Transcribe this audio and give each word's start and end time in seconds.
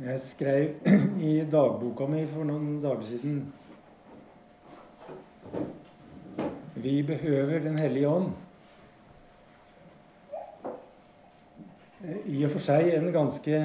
Jeg 0.00 0.20
skrev 0.20 0.70
i 1.20 1.42
dagboka 1.52 2.06
mi 2.08 2.22
for 2.24 2.48
noen 2.48 2.78
dager 2.80 3.02
siden 3.04 3.42
Vi 6.80 7.02
behøver 7.04 7.60
Den 7.60 7.76
hellige 7.78 8.08
ånd. 8.08 8.30
I 12.24 12.40
og 12.46 12.54
for 12.54 12.64
seg 12.64 12.88
en 12.96 13.12
ganske 13.12 13.60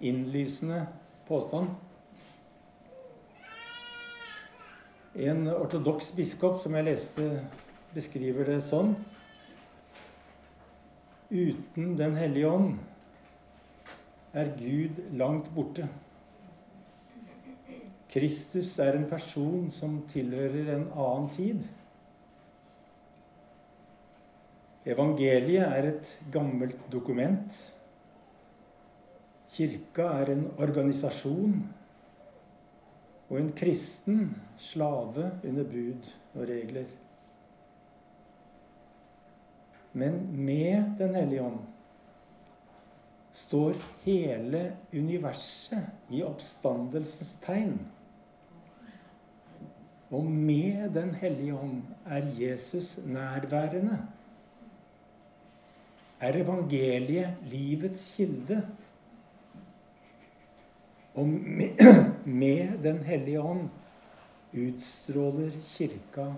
innlysende 0.00 0.86
påstand. 1.28 1.68
En 5.14 5.50
ortodoks 5.52 6.14
biskop 6.16 6.56
som 6.62 6.80
jeg 6.80 6.88
leste, 6.88 7.28
beskriver 7.92 8.48
det 8.48 8.62
sånn 8.64 8.96
Uten 11.28 11.98
Den 12.00 12.16
hellige 12.16 12.48
ånd 12.48 12.78
er 14.32 14.52
Gud 14.58 15.00
langt 15.18 15.50
borte. 15.54 15.88
Kristus 18.10 18.72
er 18.82 18.96
en 18.98 19.06
person 19.10 19.68
som 19.70 20.00
tilhører 20.10 20.72
en 20.74 20.88
annen 20.90 21.28
tid. 21.34 21.60
Evangeliet 24.90 25.66
er 25.66 25.90
et 25.92 26.14
gammelt 26.32 26.78
dokument. 26.90 27.58
Kirka 29.50 30.08
er 30.22 30.32
en 30.34 30.46
organisasjon 30.58 31.60
og 33.30 33.36
en 33.38 33.52
kristen 33.54 34.32
slave 34.58 35.30
under 35.46 35.66
bud 35.70 36.10
og 36.34 36.48
regler. 36.48 36.90
Men 39.92 40.22
med 40.34 40.98
Den 40.98 41.14
hellige 41.14 41.42
ånd 41.42 41.60
står 43.32 43.74
hele 44.04 44.76
universet 44.92 46.10
i 46.10 46.22
oppstandelsens 46.26 47.34
tegn. 47.42 47.78
Og 50.10 50.24
med 50.24 50.90
Den 50.94 51.14
hellige 51.14 51.54
ånd 51.54 51.82
er 52.06 52.26
Jesus 52.40 52.98
nærværende. 53.06 53.98
Er 56.20 56.42
evangeliet 56.42 57.36
livets 57.46 58.14
kilde? 58.16 58.68
Og 61.14 61.28
med, 62.24 62.82
Den 62.82 63.02
hellige 63.02 63.40
ånd 63.40 63.68
utstråler 64.52 65.50
Kirka 65.62 66.32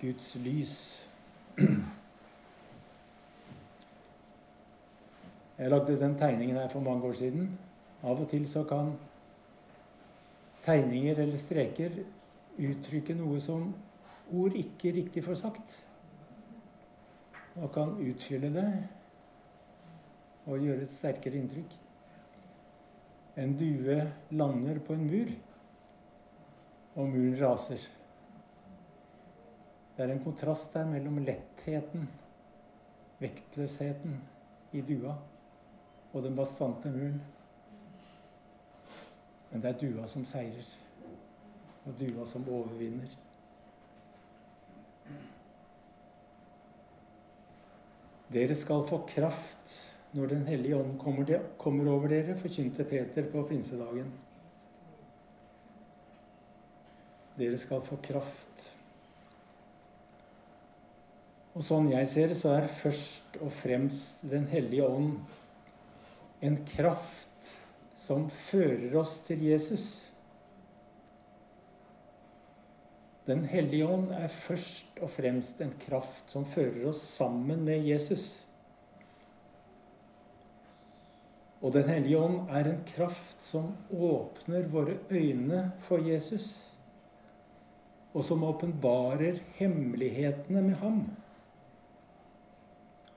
Guds 0.00 0.36
lys. 0.36 1.08
Jeg 5.58 5.70
lagde 5.70 5.98
den 5.98 6.14
tegningen 6.18 6.56
her 6.56 6.68
for 6.70 6.80
mange 6.80 7.04
år 7.08 7.16
siden. 7.18 7.48
Av 8.02 8.20
og 8.20 8.28
til 8.30 8.44
så 8.46 8.62
kan 8.68 8.92
tegninger 10.62 11.18
eller 11.18 11.40
streker 11.40 11.96
uttrykke 12.58 13.16
noe 13.18 13.40
som 13.42 13.72
ord 14.34 14.54
ikke 14.58 14.92
riktig 14.94 15.24
får 15.26 15.40
sagt. 15.40 15.74
Og 17.58 17.72
kan 17.74 17.96
utfylle 17.98 18.52
det 18.54 18.68
og 20.46 20.62
gjøre 20.62 20.86
et 20.86 20.94
sterkere 20.94 21.40
inntrykk. 21.40 21.74
En 23.38 23.54
due 23.58 23.98
lander 24.30 24.78
på 24.82 24.94
en 24.94 25.06
mur, 25.06 25.32
og 26.98 27.10
muren 27.12 27.36
raser. 27.38 27.82
Det 29.96 30.06
er 30.06 30.14
en 30.14 30.22
kontrast 30.22 30.74
der 30.74 30.86
mellom 30.86 31.18
lettheten, 31.26 32.06
vektløsheten 33.18 34.14
i 34.72 34.82
dua, 34.86 35.14
og 36.18 36.26
den 36.26 36.36
bastante 36.36 36.90
muren. 36.92 37.20
Men 39.50 39.62
det 39.62 39.70
er 39.70 39.80
dua 39.80 40.06
som 40.10 40.26
seirer 40.28 40.76
og 41.88 41.96
dua 41.96 42.24
som 42.28 42.44
overvinner. 42.52 43.14
Dere 48.28 48.56
skal 48.58 48.84
få 48.88 49.04
kraft 49.08 49.76
når 50.12 50.26
Den 50.26 50.46
hellige 50.48 50.76
ånd 50.76 50.94
kommer, 50.98 51.28
kommer 51.60 51.90
over 51.92 52.08
dere, 52.08 52.36
forkynte 52.36 52.84
Peter 52.88 53.26
på 53.28 53.42
pinsedagen. 53.48 54.08
Dere 57.36 57.58
skal 57.60 57.82
få 57.84 57.98
kraft. 58.02 58.70
Og 61.52 61.64
sånn 61.64 61.90
jeg 61.92 62.08
ser 62.08 62.32
det, 62.32 62.38
så 62.40 62.54
er 62.56 62.70
først 62.72 63.36
og 63.42 63.52
fremst 63.52 64.24
Den 64.30 64.48
hellige 64.48 64.88
ånd 64.88 65.18
en 66.40 66.64
kraft 66.66 67.58
som 67.98 68.28
fører 68.30 68.94
oss 69.00 69.18
til 69.26 69.42
Jesus. 69.42 69.86
Den 73.28 73.42
hellige 73.50 73.86
ånd 73.86 74.12
er 74.16 74.30
først 74.32 75.00
og 75.02 75.10
fremst 75.12 75.58
en 75.60 75.74
kraft 75.82 76.30
som 76.32 76.46
fører 76.48 76.86
oss 76.88 77.02
sammen 77.02 77.64
med 77.66 77.84
Jesus. 77.84 78.46
Og 81.58 81.74
Den 81.74 81.88
hellige 81.90 82.20
ånd 82.22 82.46
er 82.54 82.70
en 82.70 82.84
kraft 82.86 83.42
som 83.42 83.72
åpner 83.90 84.68
våre 84.70 84.94
øyne 85.10 85.72
for 85.82 86.06
Jesus, 86.06 86.70
og 88.14 88.24
som 88.24 88.46
åpenbarer 88.46 89.42
hemmelighetene 89.58 90.62
med 90.62 90.78
ham, 90.78 91.02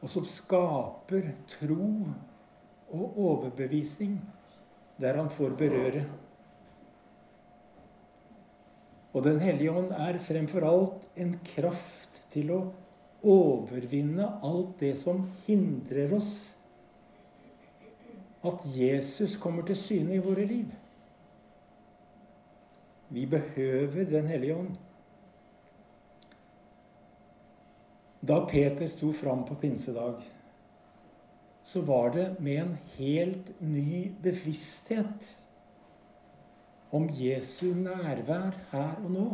og 0.02 0.10
som 0.10 0.26
skaper 0.26 1.30
tro 1.48 1.92
og 2.92 3.18
overbevisning 3.18 4.20
der 5.02 5.18
han 5.18 5.30
får 5.30 5.56
berøre. 5.58 6.06
Og 9.14 9.24
Den 9.24 9.40
hellige 9.40 9.72
ånd 9.72 9.92
er 9.92 10.20
fremfor 10.24 10.66
alt 10.68 11.08
en 11.20 11.34
kraft 11.46 12.24
til 12.32 12.52
å 12.56 12.62
overvinne 13.28 14.28
alt 14.46 14.78
det 14.80 14.94
som 14.98 15.26
hindrer 15.46 16.14
oss 16.16 16.32
at 18.42 18.64
Jesus 18.66 19.36
kommer 19.38 19.66
til 19.68 19.78
syne 19.78 20.16
i 20.16 20.24
våre 20.24 20.46
liv. 20.46 20.70
Vi 23.12 23.26
behøver 23.26 24.06
Den 24.06 24.28
hellige 24.28 24.56
ånd. 24.56 24.78
Da 28.22 28.46
Peter 28.46 28.88
sto 28.88 29.12
fram 29.12 29.46
på 29.46 29.56
pinsedag, 29.56 30.22
så 31.64 31.82
var 31.86 32.10
det 32.16 32.28
med 32.40 32.62
en 32.62 32.78
helt 32.98 33.52
ny 33.62 34.12
bevissthet 34.24 35.38
om 36.92 37.08
Jesu 37.14 37.74
nærvær 37.78 38.56
her 38.72 38.96
og 39.04 39.12
nå. 39.12 39.28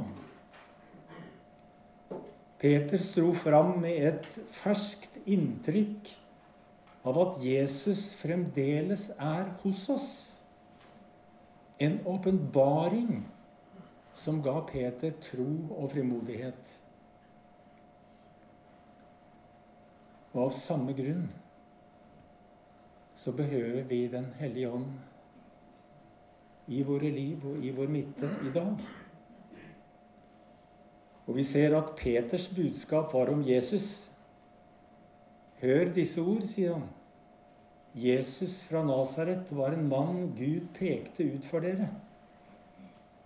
Peter 2.59 2.97
sto 2.97 3.31
fram 3.37 3.77
med 3.81 4.07
et 4.09 4.39
ferskt 4.51 5.19
inntrykk 5.29 6.11
av 7.07 7.19
at 7.21 7.39
Jesus 7.45 8.09
fremdeles 8.17 9.11
er 9.21 9.53
hos 9.61 9.85
oss. 9.93 10.09
En 11.79 11.99
åpenbaring 12.09 13.21
som 14.17 14.41
ga 14.41 14.59
Peter 14.65 15.13
tro 15.21 15.49
og 15.77 15.91
frimodighet. 15.93 16.77
Og 20.33 20.47
av 20.47 20.55
samme 20.57 20.97
grunn 20.97 21.27
så 23.17 23.33
behøver 23.33 23.83
vi 23.89 24.07
Den 24.07 24.27
hellige 24.39 24.69
ånd 24.69 24.91
i 26.67 26.83
våre 26.83 27.09
liv 27.09 27.45
og 27.47 27.63
i 27.63 27.71
vår 27.71 27.89
midte 27.89 28.29
i 28.45 28.51
dag. 28.53 28.75
Og 31.27 31.35
vi 31.35 31.43
ser 31.43 31.75
at 31.77 31.95
Peters 31.97 32.47
budskap 32.53 33.13
var 33.15 33.31
om 33.31 33.41
Jesus. 33.47 34.11
Hør 35.61 35.89
disse 35.95 36.21
ord, 36.21 36.43
sier 36.45 36.75
han. 36.75 36.85
Jesus 37.97 38.59
fra 38.67 38.83
Nasaret 38.85 39.49
var 39.55 39.73
en 39.73 39.87
mann 39.89 40.27
Gud 40.37 40.67
pekte 40.75 41.25
ut 41.25 41.47
for 41.49 41.65
dere. 41.65 41.89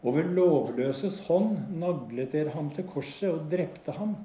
Og 0.01 0.15
ved 0.15 0.31
lovløses 0.37 1.19
hånd 1.27 1.57
naglet 1.81 2.31
dere 2.31 2.55
ham 2.55 2.71
til 2.73 2.87
korset 2.87 3.33
og 3.33 3.51
drepte 3.51 3.97
ham. 3.97 4.15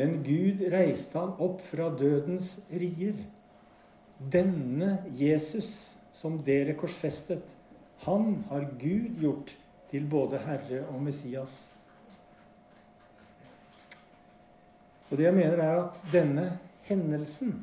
Men 0.00 0.22
Gud 0.24 0.64
reiste 0.72 1.20
ham 1.20 1.36
opp 1.42 1.60
fra 1.66 1.90
dødens 1.98 2.62
rier. 2.72 3.20
Denne 4.30 4.98
Jesus 5.16 5.96
som 6.12 6.38
dere 6.44 6.76
korsfestet, 6.78 7.56
han 8.04 8.44
har 8.50 8.68
Gud 8.78 9.18
gjort 9.22 9.54
til 9.90 10.06
både 10.10 10.40
Herre 10.44 10.84
og 10.92 11.02
Messias. 11.02 11.72
Og 15.10 15.18
det 15.18 15.26
jeg 15.26 15.36
mener, 15.36 15.60
er 15.60 15.82
at 15.82 16.00
denne 16.12 16.46
hendelsen 16.88 17.60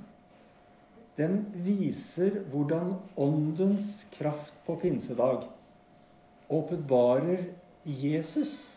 den 1.20 1.42
viser 1.66 2.38
hvordan 2.52 2.94
Åndens 3.20 4.06
kraft 4.14 4.54
på 4.66 4.78
pinsedag 4.80 5.44
åpenbarer 6.50 7.44
Jesus 7.86 8.76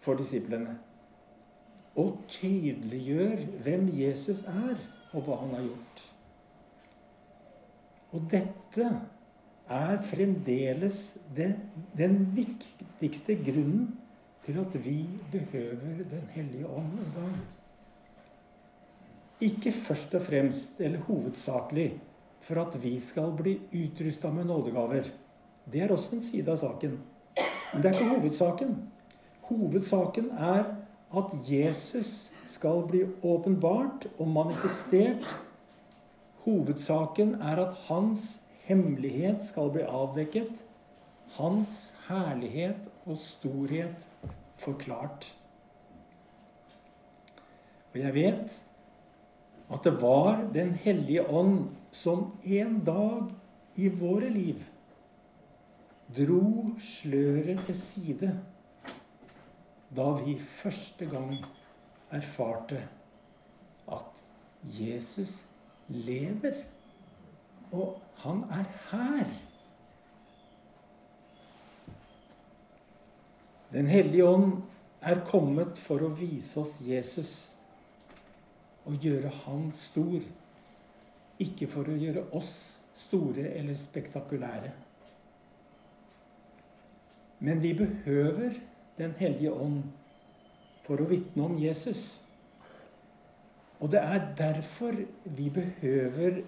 for 0.00 0.14
disiplene. 0.14 0.76
Og 1.96 2.20
tydeliggjør 2.28 3.42
hvem 3.64 3.88
Jesus 3.96 4.44
er, 4.48 4.78
og 5.12 5.26
hva 5.26 5.40
han 5.42 5.56
har 5.56 5.66
gjort. 5.66 6.04
Og 8.12 8.28
dette 8.30 8.88
er 9.72 9.98
fremdeles 10.04 11.00
det, 11.36 11.54
den 11.96 12.18
viktigste 12.36 13.38
grunnen 13.40 13.88
til 14.44 14.58
at 14.58 14.74
vi 14.84 15.06
behøver 15.32 16.02
Den 16.10 16.28
hellige 16.34 16.66
ånd 16.66 16.98
i 16.98 17.10
dag. 17.14 17.36
Ikke 19.40 19.72
først 19.72 20.14
og 20.14 20.22
fremst, 20.22 20.80
eller 20.80 20.98
hovedsakelig, 20.98 22.00
for 22.40 22.60
at 22.62 22.82
vi 22.82 22.98
skal 23.00 23.32
bli 23.38 23.56
utrusta 23.74 24.30
med 24.30 24.44
nådegaver. 24.44 25.08
Det 25.72 25.82
er 25.82 25.92
også 25.92 26.16
en 26.16 26.22
side 26.22 26.50
av 26.50 26.56
saken. 26.56 26.98
Men 27.72 27.82
det 27.82 27.90
er 27.90 27.98
ikke 27.98 28.18
hovedsaken. 28.18 28.76
Hovedsaken 29.48 30.30
er 30.30 30.64
at 31.16 31.34
Jesus 31.48 32.30
skal 32.46 32.84
bli 32.88 33.02
åpenbart 33.22 34.06
og 34.18 34.28
manifestert. 34.28 35.38
Hovedsaken 36.44 37.34
er 37.40 37.62
at 37.66 37.76
hans 37.88 38.42
hemmelighet 38.66 39.44
skal 39.46 39.70
bli 39.74 39.84
avdekket. 39.86 40.64
Hans 41.38 41.94
herlighet 42.08 42.88
og 43.06 43.16
storhet 43.16 44.08
forklart. 44.60 45.30
Og 47.92 48.00
jeg 48.00 48.14
vet 48.14 48.58
at 49.72 49.84
det 49.84 49.94
var 50.02 50.42
Den 50.52 50.74
hellige 50.74 51.24
ånd 51.28 51.70
som 51.90 52.32
en 52.44 52.78
dag 52.84 53.30
i 53.76 53.88
våre 53.88 54.28
liv 54.28 54.60
dro 56.12 56.74
sløret 56.82 57.62
til 57.66 57.76
side 57.76 58.32
da 59.96 60.08
vi 60.18 60.34
første 60.40 61.06
gang 61.08 61.36
erfarte 62.12 62.80
at 63.92 64.22
Jesus 64.64 65.51
lever, 65.88 66.62
og 67.72 68.00
han 68.22 68.42
er 68.50 68.68
her. 68.90 69.32
Den 73.72 73.86
hellige 73.86 74.26
ånd 74.28 74.62
er 75.00 75.24
kommet 75.26 75.80
for 75.80 76.04
å 76.04 76.12
vise 76.14 76.60
oss 76.60 76.76
Jesus 76.84 77.32
og 78.84 78.98
gjøre 79.00 79.30
han 79.46 79.70
stor, 79.74 80.20
ikke 81.42 81.68
for 81.70 81.88
å 81.88 81.96
gjøre 81.96 82.26
oss 82.36 82.54
store 82.98 83.48
eller 83.56 83.78
spektakulære. 83.78 84.72
Men 87.42 87.62
vi 87.62 87.72
behøver 87.74 88.60
Den 88.98 89.14
hellige 89.16 89.50
ånd 89.56 89.86
for 90.84 91.00
å 91.00 91.06
vitne 91.08 91.46
om 91.46 91.54
Jesus. 91.58 92.21
Og 93.82 93.90
det 93.90 93.98
er 93.98 94.34
derfor 94.38 94.94
vi 95.24 95.50
behøver 95.50 96.42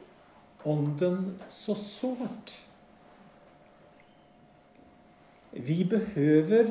Ånden 0.64 1.40
så 1.50 1.74
sårt. 1.74 2.52
Vi 5.52 5.82
behøver 5.84 6.70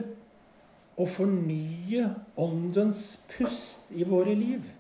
å 0.98 1.06
fornye 1.06 2.08
Åndens 2.40 3.04
pust 3.30 3.92
i 3.92 4.08
våre 4.08 4.34
liv. 4.40 4.72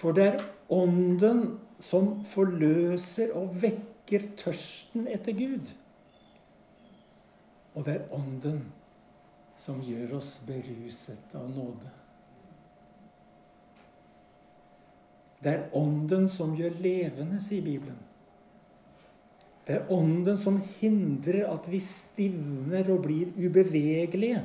For 0.00 0.16
det 0.16 0.26
er 0.30 0.42
Ånden 0.72 1.44
som 1.78 2.24
forløser 2.26 3.36
og 3.36 3.52
vekker 3.62 4.26
tørsten 4.40 5.06
etter 5.12 5.36
Gud. 5.36 5.70
Og 7.76 7.84
det 7.84 7.98
er 7.98 8.16
Ånden 8.16 8.64
som 9.60 9.84
gjør 9.84 10.18
oss 10.18 10.38
beruset 10.48 11.36
av 11.36 11.46
nåde. 11.52 11.92
Det 15.42 15.52
er 15.52 15.64
Ånden 15.76 16.28
som 16.32 16.54
gjør 16.56 16.78
levende, 16.80 17.40
sier 17.42 17.64
Bibelen. 17.64 17.98
Det 19.66 19.76
er 19.76 19.92
Ånden 19.92 20.38
som 20.38 20.60
hindrer 20.78 21.44
at 21.50 21.66
vi 21.70 21.80
stivner 21.82 22.86
og 22.94 23.02
blir 23.06 23.32
ubevegelige. 23.36 24.44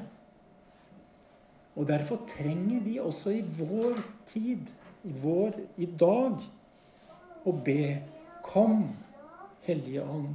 Og 1.75 1.87
derfor 1.87 2.25
trenger 2.27 2.81
vi 2.83 2.97
også 2.99 3.31
i 3.37 3.43
vår 3.59 4.01
tid, 4.27 4.67
i 5.03 5.13
vår 5.21 5.61
i 5.77 5.87
dag, 5.99 6.41
å 7.45 7.51
be 7.65 7.83
Kom, 8.45 8.89
Hellige 9.65 10.03
Ånd. 10.03 10.33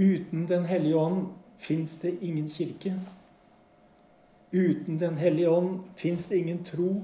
Uten 0.00 0.46
Den 0.48 0.64
hellige 0.64 0.96
ånd 0.96 1.26
fins 1.60 2.00
det 2.00 2.14
ingen 2.24 2.48
kirke. 2.48 2.94
Uten 4.52 4.98
Den 4.98 5.18
hellige 5.20 5.50
ånd 5.50 5.80
fins 5.96 6.24
det 6.26 6.38
ingen 6.38 6.64
tro, 6.64 7.02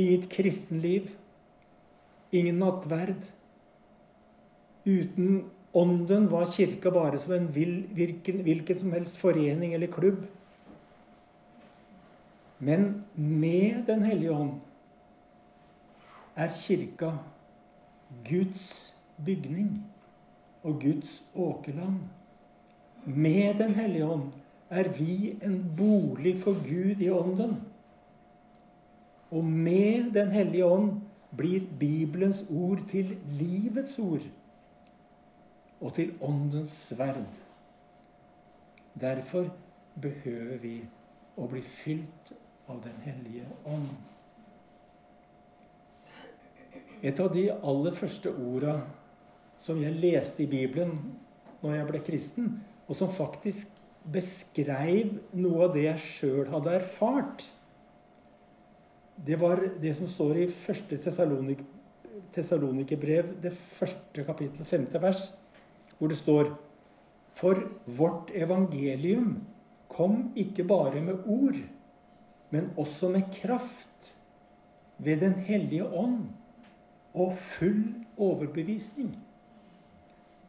inget 0.00 0.28
kristenliv, 0.32 1.10
ingen 2.30 2.58
nattverd. 2.58 3.30
Uten 4.84 5.44
Ånden 5.72 6.28
var 6.28 6.46
kirka 6.50 6.90
bare 6.90 7.18
som 7.18 7.32
en 7.36 7.46
hvilken, 7.46 8.42
hvilken 8.42 8.78
som 8.78 8.92
helst 8.92 9.20
forening 9.20 9.74
eller 9.74 9.86
klubb. 9.86 10.24
Men 12.58 13.04
med 13.14 13.84
Den 13.86 14.02
hellige 14.02 14.32
ånd 14.34 14.58
er 16.36 16.48
kirka 16.48 17.12
Guds 18.26 18.96
bygning 19.24 19.84
og 20.62 20.80
Guds 20.82 21.22
åkerland. 21.34 22.00
Med 23.04 23.58
Den 23.58 23.74
hellige 23.74 24.06
ånd 24.06 24.32
er 24.70 24.88
vi 24.98 25.36
en 25.42 25.62
bolig 25.78 26.38
for 26.38 26.58
Gud 26.66 27.00
i 27.00 27.10
ånden. 27.10 27.56
Og 29.30 29.44
med 29.44 30.12
Den 30.14 30.30
hellige 30.34 30.66
ånd 30.66 31.00
blir 31.36 31.66
Bibelens 31.78 32.44
ord 32.50 32.82
til 32.90 33.16
livets 33.38 33.98
ord 33.98 34.26
og 35.80 35.94
til 35.94 36.12
åndens 36.20 36.74
sverd. 36.90 37.36
Derfor 39.00 39.46
behøver 40.00 40.58
vi 40.60 40.74
å 41.38 41.46
bli 41.48 41.62
fylt 41.64 42.32
av 42.68 42.82
Den 42.84 42.98
hellige 43.04 43.46
ånd. 43.64 43.88
Et 47.02 47.20
av 47.20 47.30
de 47.32 47.46
aller 47.50 47.96
første 47.96 48.32
orda 48.34 48.74
som 49.60 49.80
jeg 49.80 49.96
leste 50.02 50.44
i 50.44 50.50
Bibelen 50.50 50.98
når 51.62 51.74
jeg 51.76 51.88
ble 51.88 52.02
kristen, 52.04 52.50
og 52.88 52.96
som 52.96 53.12
faktisk 53.12 53.80
beskreiv 54.10 55.16
noe 55.36 55.66
av 55.66 55.74
det 55.74 55.86
jeg 55.86 56.04
sjøl 56.04 56.52
hadde 56.52 56.76
erfart. 56.80 57.44
Det 59.26 59.36
var 59.40 59.60
det 59.80 59.94
som 59.96 60.08
står 60.08 60.36
i 60.40 60.46
første 60.48 60.96
Tessalonikerbrev, 62.30 63.34
det 63.42 63.52
første 63.52 64.24
kapittel, 64.24 64.64
femte 64.64 65.02
vers, 65.02 65.32
hvor 65.98 66.08
det 66.08 66.16
står 66.16 66.56
For 67.34 67.56
vårt 67.86 68.30
evangelium 68.34 69.46
kom 69.88 70.32
ikke 70.36 70.64
bare 70.64 71.00
med 71.00 71.22
ord, 71.26 71.56
men 72.50 72.70
også 72.76 73.08
med 73.08 73.22
kraft 73.32 74.16
ved 74.98 75.20
Den 75.20 75.34
hellige 75.34 75.86
ånd 75.86 76.28
og 77.14 77.32
full 77.38 77.94
overbevisning. 78.16 79.18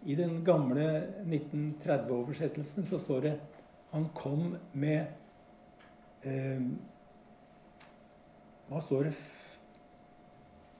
I 0.06 0.16
den 0.16 0.44
gamle 0.46 1.04
1930-oversettelsen 1.26 2.86
så 2.86 3.00
står 3.00 3.22
det 3.22 3.34
han 3.92 4.08
kom 4.16 4.56
med 4.74 5.06
eh, 6.24 6.62
Hva 8.72 8.80
står 8.80 9.10
det? 9.10 9.16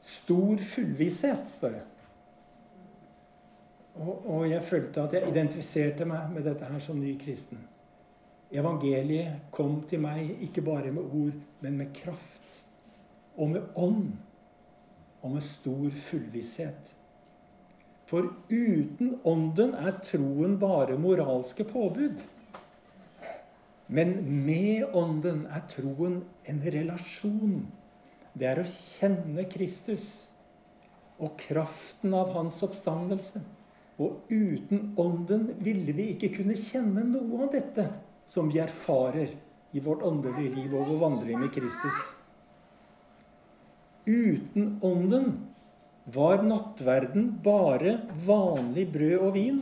Stor 0.02 0.62
fullvisshet, 0.64 1.50
står 1.52 1.74
det. 1.76 1.82
Og, 4.00 4.14
og, 4.24 4.46
jeg 4.48 4.64
følte 4.64 5.04
at 5.04 5.18
jeg 5.18 5.28
identifiserte 5.28 6.08
meg 6.08 6.30
med 6.32 6.46
dette 6.48 6.70
her 6.70 6.80
som 6.80 7.02
ny 7.02 7.18
kristen. 7.20 7.60
Evangeliet 8.52 9.52
kom 9.52 9.82
til 9.88 10.00
meg 10.04 10.40
ikke 10.48 10.64
bare 10.64 10.94
med 10.96 11.04
ord, 11.04 11.36
men 11.60 11.78
med 11.82 11.92
kraft. 11.96 12.62
Og 13.36 13.52
med 13.52 13.76
ånd. 13.76 14.14
Og 15.22 15.36
med 15.36 15.44
stor 15.44 15.92
fullvisshet. 16.08 16.96
For 18.08 18.32
uten 18.52 19.18
Ånden 19.28 19.76
er 19.76 20.00
troen 20.04 20.58
bare 20.60 20.98
moralske 21.00 21.68
påbud. 21.68 22.24
Men 23.92 24.16
med 24.48 24.96
Ånden 24.96 25.46
er 25.52 25.68
troen 25.72 26.22
en 26.48 26.66
relasjon. 26.74 27.68
Det 28.38 28.48
er 28.48 28.62
å 28.62 28.68
kjenne 28.68 29.46
Kristus 29.52 30.06
og 31.22 31.36
kraften 31.42 32.14
av 32.18 32.32
hans 32.36 32.62
oppstandelse. 32.66 33.42
Og 34.02 34.32
uten 34.32 34.94
Ånden 35.00 35.52
ville 35.62 35.94
vi 35.94 36.14
ikke 36.16 36.32
kunne 36.40 36.58
kjenne 36.58 37.04
noe 37.06 37.44
av 37.46 37.52
dette 37.54 37.86
som 38.26 38.50
vi 38.50 38.62
erfarer 38.64 39.36
i 39.76 39.84
vårt 39.84 40.04
åndelige 40.08 40.56
liv 40.56 40.74
og 40.74 40.90
vår 40.90 41.02
vandring 41.04 41.40
med 41.44 41.52
Kristus. 41.54 42.00
Uten 44.08 44.80
Ånden 44.82 45.36
var 46.12 46.42
nattverden 46.44 47.30
bare 47.44 48.00
vanlig 48.26 48.88
brød 48.96 49.20
og 49.20 49.36
vin. 49.38 49.62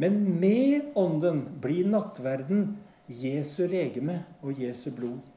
Men 0.00 0.22
med 0.40 0.94
Ånden 0.96 1.44
blir 1.60 1.90
nattverden 1.92 2.78
Jesu 3.12 3.66
legeme 3.68 4.22
og 4.40 4.56
Jesu 4.62 4.88
blod. 4.94 5.31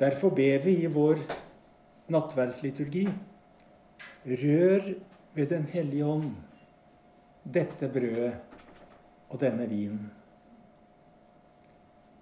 Derfor 0.00 0.32
ber 0.32 0.62
vi 0.64 0.78
i 0.84 0.88
vår 0.88 1.18
nattverdsliturgi. 2.08 3.08
Rør 4.24 4.94
ved 5.34 5.48
Den 5.48 5.66
hellige 5.72 6.06
ånd 6.06 6.30
dette 7.44 7.88
brødet 7.88 8.34
og 9.30 9.40
denne 9.40 9.66
vinen. 9.68 10.10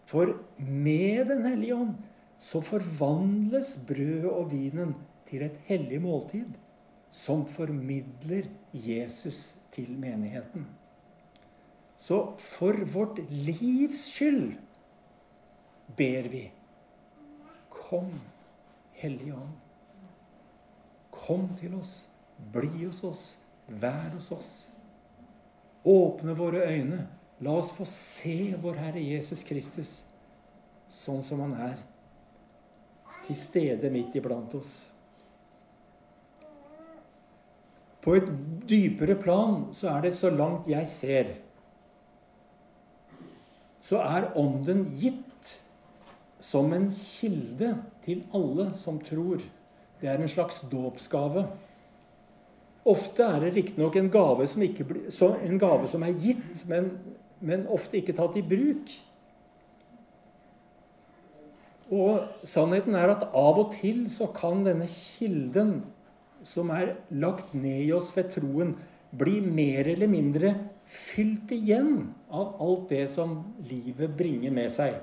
For 0.08 0.34
med 0.58 1.26
Den 1.30 1.46
hellige 1.46 1.76
ånd 1.76 1.94
så 2.38 2.60
forvandles 2.62 3.76
brødet 3.86 4.30
og 4.30 4.50
vinen 4.52 4.94
til 5.28 5.42
et 5.46 5.58
hellig 5.68 6.00
måltid 6.02 6.54
som 7.10 7.46
formidler 7.48 8.46
Jesus 8.72 9.58
til 9.72 9.90
menigheten. 9.98 10.66
Så 11.96 12.34
for 12.38 12.78
vårt 12.92 13.18
livs 13.30 14.06
skyld 14.12 14.54
ber 15.96 16.28
vi 16.30 16.44
Kom, 17.88 18.10
Hellige 18.92 19.32
Ånd. 19.32 19.54
Kom 21.10 21.48
til 21.58 21.74
oss. 21.78 22.08
Bli 22.52 22.84
hos 22.84 23.00
oss. 23.04 23.24
Vær 23.68 24.12
hos 24.14 24.28
oss. 24.32 24.52
Åpne 25.88 26.36
våre 26.36 26.66
øyne. 26.68 27.06
La 27.40 27.54
oss 27.56 27.72
få 27.72 27.86
se 27.88 28.54
vår 28.60 28.78
Herre 28.82 29.02
Jesus 29.02 29.44
Kristus 29.46 30.02
sånn 30.88 31.20
som 31.24 31.42
han 31.44 31.54
er, 31.68 31.80
til 33.26 33.36
stede 33.36 33.90
midt 33.92 34.16
iblant 34.16 34.54
oss. 34.56 34.88
På 38.00 38.14
et 38.16 38.28
dypere 38.68 39.18
plan 39.20 39.66
så 39.76 39.92
er 39.92 40.06
det 40.06 40.14
så 40.16 40.30
langt 40.32 40.70
jeg 40.70 40.88
ser, 40.88 41.34
så 43.84 44.00
er 44.04 44.30
Ånden 44.36 44.86
gitt 45.00 45.27
som 46.40 46.72
en 46.72 46.88
kilde 46.94 47.72
til 48.04 48.22
alle 48.34 48.70
som 48.78 49.00
tror. 49.02 49.42
Det 50.00 50.08
er 50.08 50.20
en 50.20 50.30
slags 50.30 50.62
dåpsgave. 50.70 51.46
Ofte 52.88 53.26
er 53.26 53.42
det 53.42 53.54
riktignok 53.56 53.96
en, 53.98 54.08
en 54.08 55.60
gave 55.60 55.88
som 55.90 56.06
er 56.06 56.14
gitt, 56.22 56.64
men, 56.70 56.92
men 57.40 57.66
ofte 57.68 57.98
ikke 57.98 58.16
tatt 58.16 58.38
i 58.38 58.46
bruk. 58.46 58.94
Og 61.88 62.44
sannheten 62.46 62.96
er 62.96 63.14
at 63.14 63.26
av 63.32 63.58
og 63.58 63.72
til 63.76 64.06
så 64.12 64.28
kan 64.36 64.62
denne 64.66 64.88
kilden 64.88 65.80
som 66.46 66.70
er 66.70 66.94
lagt 67.10 67.54
ned 67.56 67.88
i 67.88 67.92
oss 67.96 68.12
ved 68.16 68.30
troen, 68.36 68.76
bli 69.10 69.40
mer 69.40 69.88
eller 69.88 70.10
mindre 70.10 70.52
fylt 70.88 71.52
igjen 71.56 72.10
av 72.28 72.58
alt 72.60 72.90
det 72.92 73.06
som 73.10 73.38
livet 73.68 74.12
bringer 74.16 74.52
med 74.52 74.72
seg. 74.72 74.98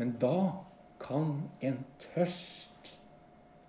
Men 0.00 0.14
da 0.16 0.64
kan 0.96 1.42
en 1.60 1.82
tørst 2.00 2.94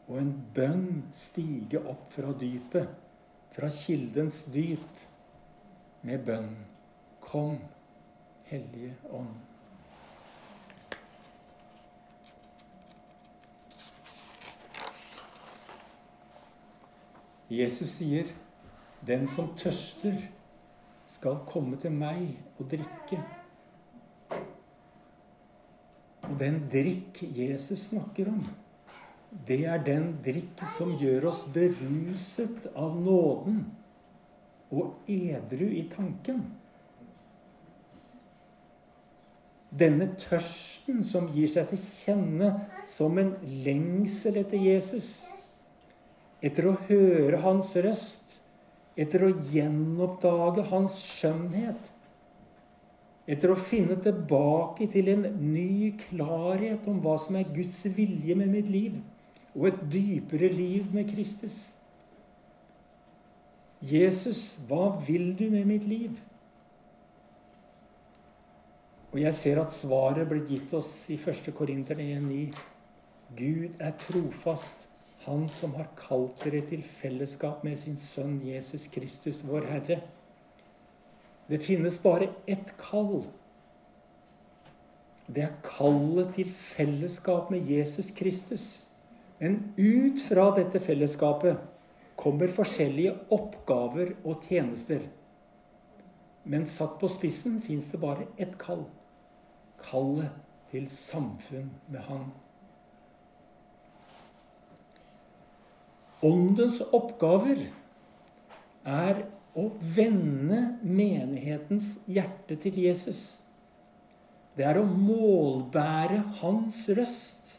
og 0.07 0.13
en 0.21 0.29
bønn 0.55 0.85
stige 1.11 1.81
opp 1.91 2.05
fra 2.13 2.31
dypet, 2.39 2.87
fra 3.51 3.67
kildens 3.67 4.37
dyp, 4.53 5.01
med 6.07 6.23
bønn. 6.29 6.53
Kom, 7.19 7.57
Hellige 8.47 8.93
Ånd. 9.11 9.35
Jesus 17.51 17.89
sier, 17.97 18.31
'Den 19.03 19.27
som 19.27 19.51
tørster, 19.57 20.15
skal 21.07 21.43
komme 21.51 21.75
til 21.77 21.91
meg 21.91 22.37
og 22.59 22.71
drikke'. 22.71 23.41
Og 26.30 26.30
den 26.41 26.63
drikk 26.71 27.21
Jesus 27.21 27.91
snakker 27.91 28.31
om, 28.33 28.41
det 29.47 29.61
er 29.69 29.83
den 29.85 30.09
drikk 30.25 30.63
som 30.73 30.95
gjør 30.99 31.29
oss 31.29 31.45
beruset 31.53 32.67
av 32.75 32.97
nåden 32.99 33.61
og 34.71 35.11
edru 35.11 35.67
i 35.69 35.85
tanken. 35.91 36.41
Denne 39.71 40.09
tørsten 40.19 40.99
som 41.07 41.29
gir 41.31 41.47
seg 41.51 41.69
til 41.71 41.79
kjenne 41.79 42.51
som 42.87 43.15
en 43.21 43.31
lengsel 43.63 44.41
etter 44.41 44.59
Jesus, 44.59 45.21
etter 46.43 46.67
å 46.67 46.75
høre 46.89 47.39
hans 47.45 47.71
røst, 47.79 48.41
etter 48.99 49.23
å 49.23 49.31
gjenoppdage 49.31 50.67
hans 50.73 50.99
skjønnhet, 51.07 51.90
etter 53.29 53.53
å 53.53 53.59
finne 53.59 53.97
tilbake 54.01 54.87
til 54.91 55.11
en 55.13 55.27
ny 55.39 55.93
klarhet 56.07 56.87
om 56.89 57.01
hva 57.03 57.17
som 57.21 57.37
er 57.37 57.51
Guds 57.53 57.83
vilje 57.95 58.35
med 58.37 58.49
mitt 58.53 58.71
liv, 58.71 58.97
og 59.53 59.67
et 59.69 59.85
dypere 59.93 60.49
liv 60.53 60.89
med 60.95 61.09
Kristus. 61.11 61.73
Jesus, 63.81 64.59
hva 64.69 64.91
vil 65.05 65.33
du 65.37 65.47
med 65.49 65.65
mitt 65.69 65.87
liv? 65.89 66.19
Og 69.11 69.19
jeg 69.19 69.35
ser 69.35 69.59
at 69.59 69.73
svaret 69.75 70.29
blir 70.29 70.45
gitt 70.47 70.71
oss 70.77 70.91
i 71.11 71.17
1. 71.19 71.49
Korinterne 71.55 72.05
1,9. 72.15 72.61
Gud 73.35 73.75
er 73.79 73.97
trofast, 73.99 74.87
Han 75.21 75.43
som 75.53 75.75
har 75.77 75.91
kalt 75.93 76.39
dere 76.41 76.63
til 76.65 76.81
fellesskap 76.81 77.61
med 77.61 77.75
sin 77.77 77.97
Sønn 78.01 78.39
Jesus 78.41 78.87
Kristus, 78.89 79.43
vår 79.45 79.67
Herre. 79.69 79.99
Det 81.51 81.59
finnes 81.59 81.97
bare 81.99 82.29
ett 82.47 82.69
kall. 82.79 83.25
Det 85.27 85.43
er 85.43 85.57
kallet 85.65 86.29
til 86.37 86.51
fellesskap 86.51 87.49
med 87.51 87.67
Jesus 87.67 88.13
Kristus. 88.15 88.67
Men 89.41 89.73
ut 89.75 90.21
fra 90.23 90.45
dette 90.55 90.79
fellesskapet 90.79 91.59
kommer 92.15 92.53
forskjellige 92.55 93.17
oppgaver 93.35 94.13
og 94.23 94.47
tjenester. 94.47 95.03
Men 96.47 96.69
satt 96.69 96.95
på 97.01 97.09
spissen 97.11 97.59
fins 97.65 97.91
det 97.91 97.99
bare 97.99 98.29
ett 98.39 98.55
kall. 98.61 98.85
Kallet 99.83 100.31
til 100.71 100.87
samfunn 100.87 101.67
med 101.91 102.07
Han. 102.07 102.31
Åndens 106.23 106.79
oppgaver 106.95 107.65
er 108.87 109.23
å 109.57 109.67
vende 109.95 110.59
menighetens 110.83 111.97
hjerte 112.07 112.55
til 112.61 112.77
Jesus. 112.85 113.41
Det 114.55 114.65
er 114.67 114.79
å 114.79 114.85
målbære 114.87 116.21
hans 116.41 116.83
røst. 116.95 117.57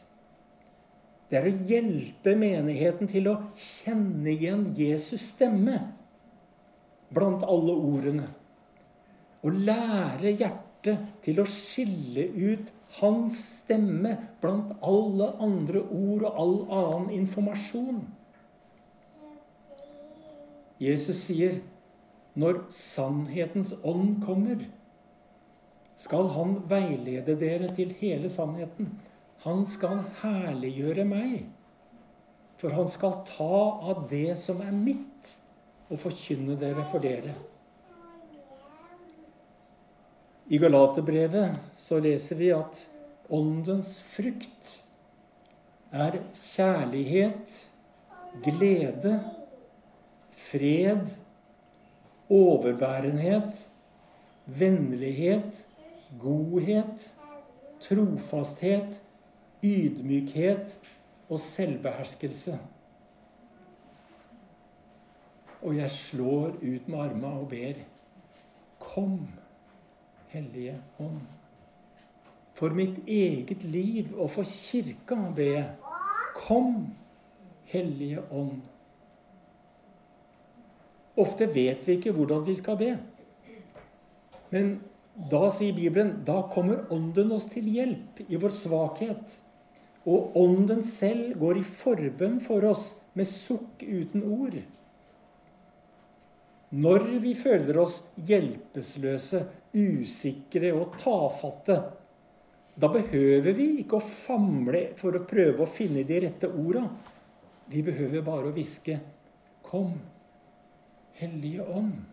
Det 1.29 1.39
er 1.39 1.49
å 1.49 1.57
hjelpe 1.69 2.35
menigheten 2.37 3.09
til 3.09 3.29
å 3.31 3.39
kjenne 3.57 4.29
igjen 4.33 4.67
Jesus' 4.77 5.31
stemme 5.33 5.79
blant 7.13 7.45
alle 7.45 7.73
ordene. 7.73 8.27
Å 9.43 9.49
lære 9.49 10.33
hjertet 10.33 11.17
til 11.25 11.41
å 11.41 11.47
skille 11.49 12.27
ut 12.29 12.69
hans 12.99 13.39
stemme 13.63 14.15
blant 14.41 14.75
alle 14.85 15.31
andre 15.41 15.81
ord 15.81 16.27
og 16.29 16.41
all 16.43 16.55
annen 16.77 17.13
informasjon. 17.17 18.03
Jesus 20.83 21.21
sier 21.25 21.61
når 22.39 22.63
sannhetens 22.73 23.73
ånd 23.85 24.21
kommer, 24.25 24.63
skal 25.99 26.31
han 26.33 26.55
veilede 26.69 27.35
dere 27.39 27.69
til 27.75 27.93
hele 27.99 28.29
sannheten. 28.31 28.89
Han 29.43 29.65
skal 29.69 30.01
herliggjøre 30.23 31.05
meg. 31.07 31.43
For 32.57 32.73
han 32.73 32.87
skal 32.89 33.19
ta 33.27 33.55
av 33.91 34.05
det 34.09 34.37
som 34.39 34.61
er 34.63 34.71
mitt, 34.73 35.33
og 35.91 35.99
forkynne 35.99 36.55
dere 36.57 36.85
for 36.89 37.03
dere. 37.03 37.33
I 40.49 40.59
Galaterbrevet 40.59 41.59
så 41.79 41.99
leser 42.03 42.39
vi 42.39 42.49
at 42.55 42.85
åndens 43.33 43.97
frukt 44.03 44.69
er 45.93 46.17
kjærlighet, 46.33 47.53
glede, 48.43 49.13
fred, 50.33 51.13
overbærenhet, 52.29 53.69
vennlighet, 54.45 55.65
godhet, 56.19 57.15
trofasthet, 57.81 59.01
ydmykhet 59.63 60.79
og 61.29 61.39
selvbeherskelse. 61.39 62.59
Og 65.61 65.77
jeg 65.77 65.91
slår 65.91 66.47
ut 66.47 66.87
med 66.87 66.99
arma 66.99 67.27
og 67.27 67.47
ber 67.49 67.79
Kom, 68.79 69.27
Hellige 70.27 70.75
Ånd. 70.99 71.21
For 72.53 72.69
mitt 72.69 72.99
eget 73.07 73.63
liv 73.63 74.11
og 74.19 74.29
for 74.29 74.43
kirka 74.43 75.15
ber 75.35 75.51
jeg. 75.53 75.69
Kom, 76.35 76.87
Hellige 77.63 78.21
Ånd. 78.31 78.61
Ofte 81.19 81.45
vet 81.53 81.85
vi 81.87 81.97
ikke 81.99 82.13
hvordan 82.15 82.43
vi 82.45 82.55
skal 82.57 82.77
be. 82.79 82.91
Men 84.53 84.75
da 85.29 85.45
sier 85.53 85.75
Bibelen 85.77 86.23
da 86.25 86.39
kommer 86.53 86.87
Ånden 86.93 87.31
oss 87.35 87.45
til 87.51 87.67
hjelp 87.69 88.23
i 88.27 88.39
vår 88.39 88.53
svakhet. 88.53 89.37
Og 90.09 90.37
Ånden 90.39 90.81
selv 90.85 91.37
går 91.41 91.61
i 91.61 91.67
forbønn 91.67 92.39
for 92.43 92.65
oss 92.67 92.93
med 93.17 93.29
sukk 93.29 93.83
uten 93.85 94.25
ord. 94.25 94.57
Når 96.73 97.05
vi 97.21 97.35
føler 97.37 97.77
oss 97.77 97.99
hjelpeløse, 98.25 99.43
usikre 99.77 100.71
og 100.73 100.95
tafatte, 100.97 101.77
da 102.73 102.89
behøver 102.89 103.53
vi 103.53 103.67
ikke 103.83 103.99
å 103.99 104.05
famle 104.05 104.87
for 104.97 105.13
å 105.13 105.25
prøve 105.29 105.61
å 105.61 105.69
finne 105.69 106.01
de 106.09 106.17
rette 106.25 106.49
orda. 106.49 106.87
Vi 107.69 107.83
behøver 107.85 108.25
bare 108.25 108.49
å 108.49 108.55
hviske 108.55 108.99
'Kom, 109.63 109.93
Hellige 111.23 111.63
Ånd'. 111.63 112.03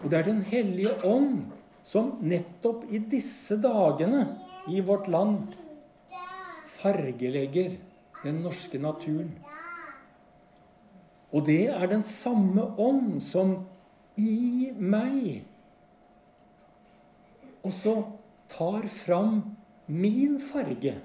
Og 0.00 0.10
det 0.10 0.18
er 0.18 0.28
Den 0.28 0.42
hellige 0.46 0.92
ånd 1.04 1.50
som 1.82 2.12
nettopp 2.22 2.84
i 2.92 3.00
disse 3.10 3.56
dagene 3.58 4.22
i 4.70 4.80
vårt 4.80 5.08
land 5.08 5.56
fargelegger 6.76 7.74
den 8.22 8.42
norske 8.44 8.78
naturen. 8.78 9.32
Og 11.32 11.46
det 11.46 11.68
er 11.72 11.86
den 11.90 12.02
samme 12.06 12.64
ånd 12.78 13.20
som 13.22 13.56
i 14.18 14.70
meg 14.76 15.42
også 17.66 17.96
tar 18.50 18.86
fram 18.88 19.42
min 19.86 20.38
farge 20.42 20.96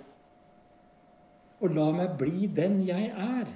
og 1.62 1.72
la 1.76 1.92
meg 1.96 2.18
bli 2.20 2.48
den 2.52 2.82
jeg 2.88 3.12
er. 3.12 3.54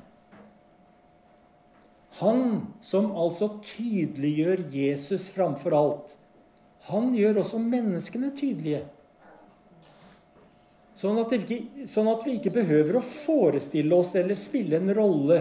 Han 2.19 2.73
som 2.83 3.11
altså 3.15 3.47
tydeliggjør 3.63 4.65
Jesus 4.73 5.29
framfor 5.31 5.75
alt, 5.75 6.15
han 6.89 7.13
gjør 7.15 7.41
også 7.43 7.59
menneskene 7.61 8.31
tydelige. 8.35 8.81
Sånn 10.99 11.19
at, 11.21 11.31
ikke, 11.31 11.85
sånn 11.87 12.09
at, 12.11 12.25
vi 12.27 12.35
ikke 12.35 12.51
behøver 12.57 12.97
å 12.99 13.05
forestille 13.05 13.95
oss 13.95 14.17
eller 14.19 14.35
spille 14.35 14.81
en 14.81 14.91
rolle 14.95 15.37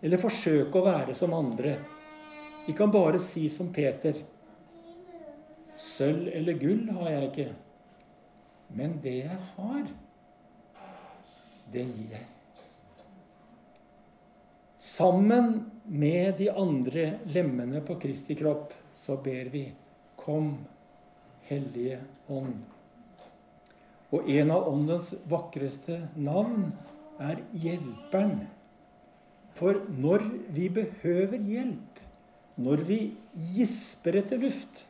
eller 0.00 0.22
forsøke 0.22 0.78
å 0.78 0.86
være 0.86 1.16
som 1.18 1.34
andre. 1.34 1.72
Vi 2.68 2.76
kan 2.78 2.92
bare 2.94 3.18
si 3.18 3.48
som 3.50 3.72
Peter 3.74 4.14
Sølv 5.80 6.28
eller 6.36 6.58
gull 6.60 6.84
har 6.92 7.08
jeg 7.08 7.26
ikke, 7.30 7.48
men 8.76 8.98
det 9.02 9.14
jeg 9.22 9.38
har, 9.56 9.86
det 11.72 11.84
gir 11.88 12.12
jeg. 12.18 12.26
Sammen 14.76 15.48
med 15.90 16.36
de 16.38 16.46
andre 16.54 17.06
lemmene 17.34 17.80
på 17.82 17.96
Kristi 17.98 18.36
kropp 18.38 18.74
så 18.94 19.16
ber 19.22 19.50
vi 19.50 19.64
Kom, 20.20 20.52
Hellige 21.48 21.98
Ånd. 22.30 22.60
Og 24.14 24.28
en 24.30 24.52
av 24.54 24.68
Åndens 24.70 25.14
vakreste 25.30 25.96
navn 26.14 26.70
er 27.18 27.40
Hjelperen. 27.58 28.44
For 29.58 29.80
når 29.90 30.24
vi 30.54 30.68
behøver 30.72 31.40
hjelp, 31.42 31.98
når 32.60 32.84
vi 32.86 32.98
gisper 33.56 34.20
etter 34.20 34.38
luft, 34.42 34.84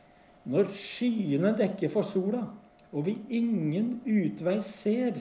når 0.45 0.69
skyene 0.75 1.53
dekker 1.57 1.89
for 1.93 2.05
sola, 2.05 2.43
og 2.91 3.07
vi 3.07 3.15
ingen 3.39 3.95
utvei 4.05 4.59
ser, 4.65 5.17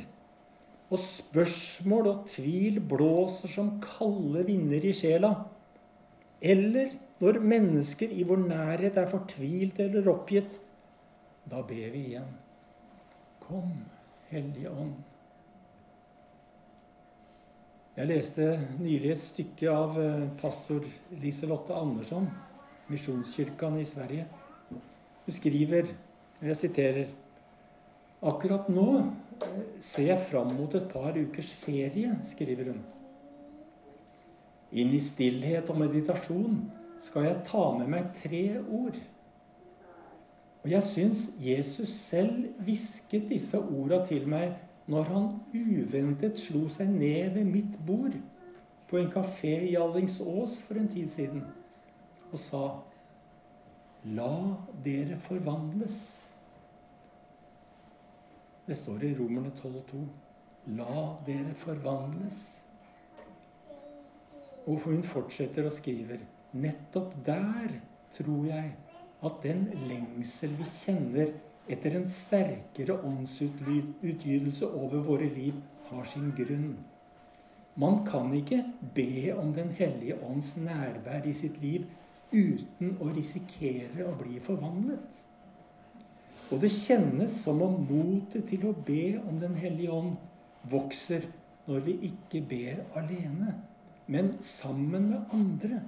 og 0.91 0.99
spørsmål 1.01 2.11
og 2.11 2.29
tvil 2.29 2.81
blåser 2.91 3.53
som 3.53 3.77
kalde 3.85 4.43
vinder 4.49 4.85
i 4.85 4.93
sjela, 4.97 5.33
eller 6.41 6.97
når 7.21 7.39
mennesker 7.45 8.13
i 8.17 8.25
vår 8.25 8.41
nærhet 8.49 8.97
er 8.97 9.09
fortvilt 9.11 9.81
eller 9.85 10.09
oppgitt, 10.09 10.57
da 11.51 11.61
ber 11.67 11.93
vi 11.93 12.05
igjen. 12.13 12.29
Kom, 13.45 13.73
Hellige 14.31 14.71
Ånd. 14.73 14.95
Jeg 17.97 18.09
leste 18.09 18.45
nylig 18.81 19.11
et 19.13 19.21
stykke 19.21 19.73
av 19.73 19.97
eh, 20.01 20.29
pastor 20.41 20.87
Liselotte 21.21 21.75
Andersson, 21.77 22.29
Misjonskirken 22.89 23.77
i 23.81 23.85
Sverige. 23.85 24.29
Hun 24.71 25.35
skriver, 25.37 25.91
og 26.41 26.47
jeg 26.49 26.57
siterer 26.57 27.11
Akkurat 28.31 28.69
nå 28.73 28.87
eh, 29.01 29.61
ser 29.85 30.13
jeg 30.13 30.25
fram 30.31 30.55
mot 30.57 30.75
et 30.79 30.89
par 30.93 31.19
ukers 31.19 31.53
ferie, 31.57 32.15
skriver 32.25 32.73
hun. 32.73 32.81
Inn 34.73 34.93
i 34.95 35.01
stillhet 35.03 35.71
og 35.73 35.81
meditasjon 35.81 36.61
skal 37.01 37.27
jeg 37.27 37.41
ta 37.49 37.63
med 37.79 37.91
meg 37.91 38.11
tre 38.15 38.45
ord. 38.61 38.99
Og 40.61 40.69
jeg 40.71 40.85
syns 40.85 41.31
Jesus 41.41 41.95
selv 41.97 42.51
hvisket 42.65 43.31
disse 43.31 43.59
orda 43.59 44.03
til 44.07 44.29
meg 44.29 44.59
når 44.91 45.09
han 45.09 45.31
uventet 45.55 46.39
slo 46.39 46.67
seg 46.69 46.91
ned 46.93 47.33
ved 47.39 47.49
mitt 47.49 47.79
bord 47.87 48.15
på 48.91 48.99
en 48.99 49.11
kafé 49.11 49.55
i 49.71 49.77
Allingsås 49.79 50.59
for 50.67 50.79
en 50.79 50.89
tid 50.91 51.09
siden 51.09 51.45
og 52.31 52.39
sa 52.39 52.65
La 54.05 54.33
dere 54.85 55.19
forvandles. 55.21 55.99
Det 58.67 58.77
står 58.79 59.03
i 59.05 59.15
Romerne 59.19 59.51
12,2. 59.53 60.01
La 60.79 61.03
dere 61.27 61.53
forvandles. 61.59 62.39
Og 64.71 64.85
hun 64.87 65.03
fortsetter 65.03 65.67
og 65.67 65.75
skriver 65.75 66.23
Nettopp 66.63 67.15
der 67.27 67.75
tror 68.15 68.45
jeg 68.47 68.73
at 69.27 69.43
den 69.43 69.67
lengsel 69.89 70.55
vi 70.59 70.67
kjenner 70.67 71.33
etter 71.71 71.95
en 71.99 72.07
sterkere 72.11 72.97
åndsutgytelse 73.07 74.67
over 74.67 75.03
våre 75.07 75.29
liv, 75.31 75.59
har 75.91 76.07
sin 76.07 76.31
grunn. 76.37 76.73
Man 77.79 78.01
kan 78.07 78.33
ikke 78.35 78.63
be 78.95 79.33
om 79.39 79.53
Den 79.53 79.71
hellige 79.71 80.19
ånds 80.27 80.57
nærvær 80.57 81.27
i 81.27 81.35
sitt 81.35 81.61
liv 81.63 81.87
uten 82.33 82.97
å 83.01 83.11
risikere 83.15 84.07
å 84.07 84.15
bli 84.19 84.41
forvandlet. 84.43 85.11
Og 86.51 86.63
det 86.63 86.73
kjennes 86.75 87.35
som 87.45 87.63
om 87.63 87.79
motet 87.87 88.49
til 88.51 88.67
å 88.67 88.75
be 88.75 89.19
om 89.23 89.39
Den 89.39 89.55
hellige 89.59 89.95
ånd 89.95 90.17
vokser 90.71 91.27
når 91.67 91.87
vi 91.87 91.97
ikke 92.11 92.43
ber 92.51 92.83
alene, 92.99 93.55
men 94.11 94.43
sammen 94.43 95.11
med 95.11 95.25
andre 95.33 95.81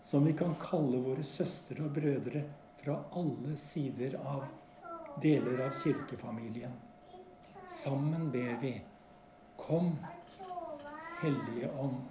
som 0.00 0.24
vi 0.24 0.32
kan 0.32 0.52
kalle 0.62 1.00
våre 1.02 1.24
søstre 1.26 1.82
og 1.82 1.96
brødre 1.96 2.42
fra 2.78 3.00
alle 3.18 3.56
sider 3.58 4.14
av 4.22 4.44
deler 5.22 5.64
av 5.64 5.72
kirkefamilien. 5.74 6.76
Sammen 7.66 8.28
ber 8.30 8.52
vi 8.60 8.70
Kom, 9.58 9.96
Hellige 11.18 11.70
Ånd. 11.82 12.04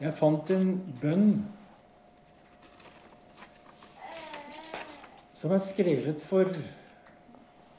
Jeg 0.00 0.16
fant 0.16 0.52
en 0.56 0.72
bønn 1.02 1.34
som 5.36 5.52
er 5.52 5.60
skrevet 5.60 6.24
for 6.24 6.48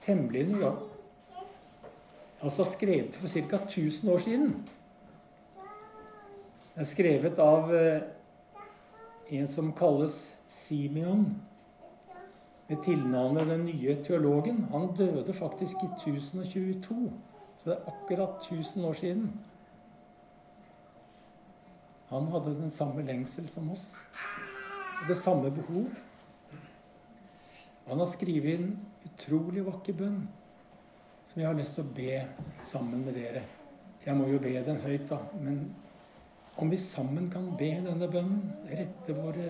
temmelig 0.05 0.45
nøyaktig 0.51 0.93
Altså 2.37 2.63
skrevet 2.69 3.15
for 3.17 3.27
ca. 3.27 3.57
1000 3.65 4.11
år 4.13 4.17
siden. 4.17 4.67
Det 6.77 6.83
er 6.83 6.89
skrevet 6.91 7.39
av 7.41 7.71
eh, 7.73 8.03
en 9.33 9.47
som 9.49 9.71
kalles 9.73 10.35
Simeon, 10.45 11.23
med 12.67 12.83
tilnavnet 12.85 13.47
Den 13.49 13.63
nye 13.65 13.95
teologen. 14.05 14.59
Han 14.69 14.91
døde 14.93 15.33
faktisk 15.33 15.81
i 15.81 15.87
1022, 15.87 16.97
så 17.57 17.71
det 17.71 17.77
er 17.79 17.89
akkurat 17.89 18.45
1000 18.51 18.85
år 18.85 18.93
siden. 18.99 19.31
Han 22.11 22.29
hadde 22.35 22.53
den 22.59 22.69
samme 22.69 23.07
lengsel 23.09 23.49
som 23.49 23.73
oss, 23.73 23.87
og 25.01 25.09
det 25.09 25.17
samme 25.17 25.49
behov. 25.49 25.89
Han 27.87 28.05
har 28.05 28.11
skrevet 28.13 28.59
en 28.59 28.69
utrolig 29.09 29.65
vakker 29.65 29.97
bønn 29.97 30.21
som 31.25 31.41
jeg 31.41 31.49
har 31.49 31.57
lyst 31.57 31.73
til 31.73 31.89
å 31.89 31.97
be 31.97 32.21
sammen 32.69 33.01
med 33.01 33.17
dere. 33.17 33.47
Jeg 34.05 34.15
må 34.21 34.29
jo 34.29 34.37
be 34.45 34.53
den 34.61 34.85
høyt, 34.85 35.09
da, 35.09 35.23
men 35.41 35.63
om 36.57 36.69
vi 36.69 36.77
sammen 36.77 37.29
kan 37.31 37.51
be 37.57 37.69
denne 37.85 38.07
bønnen, 38.09 38.41
rette 38.65 39.13
våre 39.13 39.49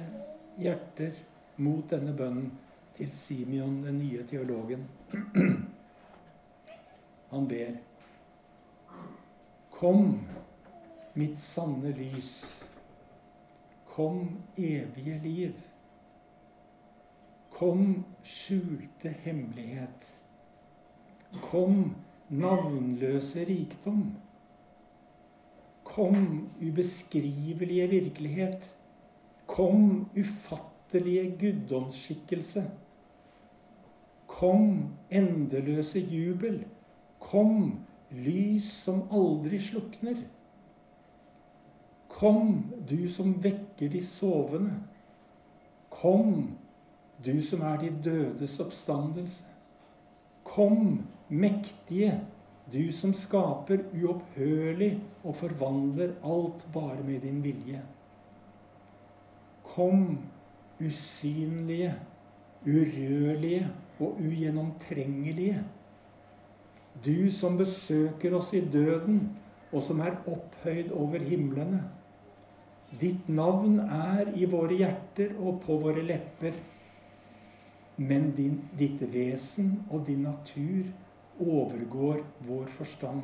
hjerter 0.60 1.16
mot 1.64 1.88
denne 1.90 2.12
bønnen 2.18 2.50
til 2.98 3.12
Simeon, 3.16 3.78
den 3.86 4.02
nye 4.02 4.26
teologen. 4.28 4.84
Han 7.32 7.48
ber 7.48 7.78
Kom, 9.78 10.20
mitt 11.14 11.40
sanne 11.40 11.94
lys. 11.94 12.34
Kom, 13.86 14.42
evige 14.58 15.20
liv. 15.24 15.62
Kom, 17.54 18.04
skjulte 18.26 19.14
hemmelighet. 19.24 20.12
Kom, 21.46 21.94
navnløse 22.30 23.46
rikdom. 23.46 24.16
Kom, 25.88 26.50
ubeskrivelige 26.62 27.88
virkelighet. 27.88 28.76
Kom, 29.48 30.10
ufattelige 30.20 31.32
guddomsskikkelse. 31.40 32.64
Kom, 34.28 34.90
endeløse 35.10 36.00
jubel. 36.00 36.66
Kom, 37.20 37.80
lys 38.12 38.68
som 38.84 39.06
aldri 39.12 39.60
slukner. 39.64 40.20
Kom, 42.12 42.74
du 42.90 43.08
som 43.10 43.36
vekker 43.44 43.92
de 43.94 44.02
sovende. 44.04 44.76
Kom, 45.90 46.58
du 47.26 47.38
som 47.42 47.64
er 47.66 47.80
de 47.82 47.92
dødes 48.04 48.60
oppstandelse. 48.60 49.44
Kom, 50.48 51.08
mektige, 51.30 52.20
du 52.72 52.92
som 52.92 53.14
skaper 53.16 53.86
uopphørlig 53.96 54.98
og 55.24 55.36
forvandler 55.40 56.18
alt 56.28 56.66
bare 56.74 57.04
med 57.08 57.22
din 57.24 57.40
vilje. 57.44 57.80
Kom, 59.68 60.18
usynlige, 60.84 61.94
urørlige 62.68 63.68
og 64.00 64.20
ugjennomtrengelige. 64.20 65.64
Du 67.06 67.32
som 67.32 67.58
besøker 67.58 68.36
oss 68.36 68.54
i 68.58 68.62
døden, 68.62 69.22
og 69.72 69.84
som 69.84 70.00
er 70.00 70.20
opphøyd 70.28 70.92
over 70.96 71.24
himlene. 71.24 71.82
Ditt 73.00 73.28
navn 73.30 73.80
er 73.84 74.32
i 74.36 74.48
våre 74.48 74.76
hjerter 74.80 75.36
og 75.38 75.62
på 75.66 75.76
våre 75.82 76.04
lepper. 76.08 76.56
Men 77.98 78.32
din, 78.36 78.62
ditt 78.78 79.02
vesen 79.14 79.82
og 79.90 80.06
din 80.08 80.24
natur 80.28 80.88
overgår 81.40 82.24
vår 82.48 82.66
forstand. 82.66 83.22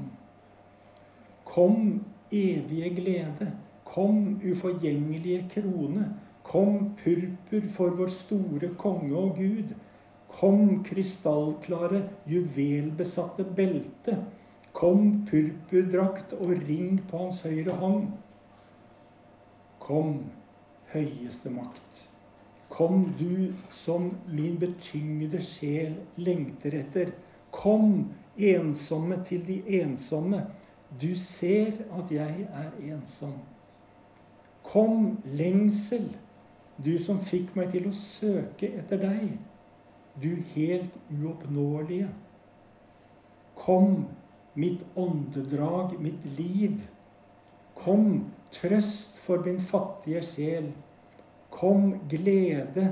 Kom, 1.44 2.04
evige 2.32 2.90
glede. 2.90 3.52
Kom, 3.84 4.40
uforgjengelige 4.44 5.50
krone. 5.50 6.14
Kom, 6.44 6.94
purpur 7.04 7.68
for 7.72 7.98
vår 7.98 8.14
store 8.14 8.70
konge 8.78 9.16
og 9.16 9.36
Gud. 9.38 9.74
Kom, 10.34 10.84
krystallklare, 10.84 12.04
juvelbesatte 12.28 13.46
belte. 13.56 14.18
Kom, 14.74 15.26
purpurdrakt 15.30 16.34
og 16.34 16.56
ring 16.68 16.98
på 17.10 17.26
hans 17.26 17.44
høyre 17.46 17.76
hånd. 17.78 18.08
Kom, 19.84 20.18
høyeste 20.94 21.52
makt. 21.54 22.08
Kom, 22.74 23.12
du 23.20 23.54
som 23.70 24.10
min 24.32 24.58
betyngede 24.58 25.42
sjel 25.44 26.00
lengter 26.18 26.80
etter. 26.80 27.14
Kom, 27.54 28.10
ensomme 28.38 29.20
til 29.26 29.46
de 29.48 29.62
ensomme. 29.82 30.42
Du 31.02 31.14
ser 31.16 31.84
at 31.94 32.12
jeg 32.12 32.48
er 32.50 32.94
ensom. 32.94 33.38
Kom, 34.64 35.18
lengsel, 35.26 36.08
du 36.86 36.96
som 37.00 37.20
fikk 37.22 37.54
meg 37.58 37.72
til 37.74 37.90
å 37.90 37.96
søke 37.96 38.70
etter 38.80 39.02
deg. 39.02 39.36
Du 40.22 40.30
helt 40.54 40.98
uoppnåelige. 41.14 42.10
Kom, 43.58 44.06
mitt 44.58 44.82
åndedrag, 44.98 45.98
mitt 46.02 46.26
liv. 46.38 46.82
Kom, 47.78 48.32
trøst 48.54 49.22
for 49.26 49.46
min 49.46 49.60
fattige 49.62 50.22
sjel. 50.26 50.72
Kom 51.54 51.94
glede, 52.10 52.90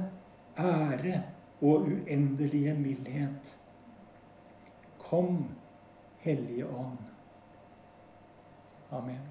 ære 0.57 1.23
og 1.61 1.89
uendelige 1.89 2.73
mildhet. 2.77 3.57
Kom, 5.11 5.45
Hellige 6.17 6.65
Ånd. 6.65 6.97
Amen. 8.89 9.27